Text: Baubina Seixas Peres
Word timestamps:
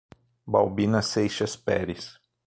Baubina 0.47 1.03
Seixas 1.03 1.55
Peres 1.55 2.19